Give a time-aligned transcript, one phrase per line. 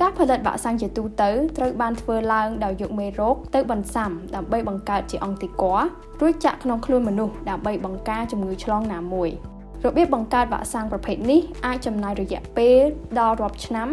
[0.00, 5.80] ការផលិតវ៉ាក់សាំងជាទូទៅត្រូវបានធ្វើឡើងដោយយកមេរោគទៅបន្សាំដើម្បីបង្កើតជាអង់ទីគ័រ
[6.20, 9.30] រួចចាក់ក្នុងខ្លួនមនុស្សដើម្បីបង្ការជំងឺឆ្លងណាមួយ
[9.84, 12.80] របៀបបង្កើតវ៉ាក់សាំងប្រភេទនេះអាចចំណាយរយៈពេល
[13.18, 13.88] ដល់រាប់ឆ្នាំ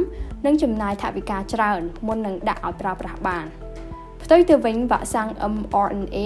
[0.46, 3.46] និងចំណាយថវិកាច្រើនមុននឹងដាក់ឲ្យប្រើប្រាស់បាន
[4.24, 6.18] ផ្ទុយទៅវិញវ៉ាក់សាំង mRNA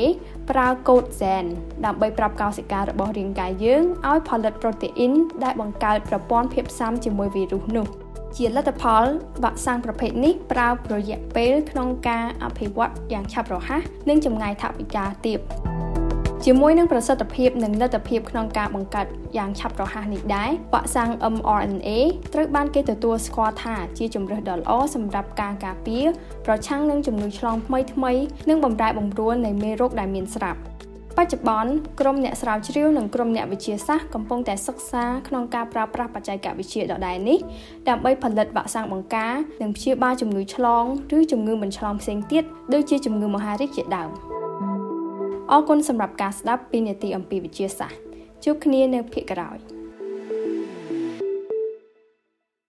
[0.49, 1.45] ប្រើកូដ gen
[1.85, 7.87] ដើម្បីប្រាប់កោសិការបស់រាងកាយយើងឲ្យផលិតប្រូតេអ៊ីនដែលបង្កើតប្រព័ន្ធភាពស៊ាំជាមួយវីរុសនោះ។
[8.37, 9.03] ជាលទ្ធផល
[9.43, 15.39] វ៉ាក់សាំងប្រភេទនេះប្រើរយៈពេលក្នុងការអភិវឌ្ឍយ៉ាងឆាប់រហ័សនិងចម្ងាយថវិកាទាប
[16.45, 21.89] ជាមួយនឹងប្រសិទ្ធភាពនិងលទ្ធភាពក្នុងការបង្កើតយ៉ាងឆាប់រហ័សនេះដែរវ៉ាក់សាំង mRNA
[22.33, 26.05] ត្រូវបានគេទទួលស្គាល់ថាជាជម្រើសដ៏ល្អសម្រាប់ការការពារ
[26.45, 30.59] ប្រឆាំងនឹងជំងឺឆ្លងថ្មីៗនិងបំរែបំរួលនៃមេរោគដែលមានស្រាប់។
[31.17, 37.39] បច្ចុប្បន្នក្រុមអ្នកស្រាវជ្រាវនិងក្រុមអ្នកវិទ្យាសាស្ត្រកំពុងតែសិក្សាក្នុងការប្រើប្រាស់បច្ចេកវិទ្យាដដែលនេះ
[37.89, 40.85] ដើម្បីផលិតវ៉ាក់សាំងបង្ការនិងព្យាបាលជំងឺឆ្លង
[41.17, 42.43] ឬជំងឺមិនឆ្លងផ្សេងទៀត
[42.73, 44.09] ដូចជាជំងឺមហារីកជាដើម
[45.51, 47.99] អរគុណសម្រាប់ការស្ដាប់ពីនីតិអំពីវិទ្យាសាស្ត្រ
[48.43, 49.59] ជួបគ្នានៅភាគក្រោយ។